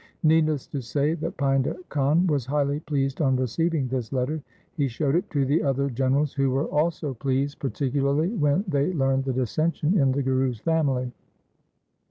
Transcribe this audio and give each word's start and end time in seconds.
Needless 0.23 0.65
to 0.69 0.81
say 0.81 1.13
that 1.13 1.37
Painda 1.37 1.75
Khan 1.89 2.25
was 2.25 2.47
highly 2.47 2.79
pleased 2.79 3.21
on 3.21 3.35
receiving 3.35 3.87
this 3.87 4.11
letter. 4.11 4.41
He 4.75 4.87
showed 4.87 5.13
it 5.13 5.29
to 5.29 5.45
the 5.45 5.61
other 5.61 5.91
generals, 5.91 6.33
who 6.33 6.49
were 6.49 6.65
also 6.65 7.13
pleased, 7.13 7.59
par 7.59 7.69
ticularly 7.69 8.35
when 8.35 8.63
they 8.67 8.93
learned 8.93 9.25
the 9.25 9.33
dissension 9.33 9.95
in 9.99 10.11
the 10.11 10.23
Guru's 10.23 10.59
family. 10.59 11.11